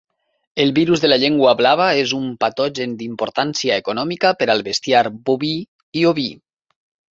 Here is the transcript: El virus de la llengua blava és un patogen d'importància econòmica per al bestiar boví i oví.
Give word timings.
El 0.61 0.69
virus 0.77 1.03
de 1.03 1.09
la 1.11 1.19
llengua 1.23 1.53
blava 1.59 1.89
és 2.05 2.13
un 2.21 2.25
patogen 2.45 2.97
d'importància 3.03 3.79
econòmica 3.83 4.33
per 4.41 4.49
al 4.55 4.67
bestiar 4.73 5.07
boví 5.31 5.55
i 6.03 6.11
oví. 6.15 6.29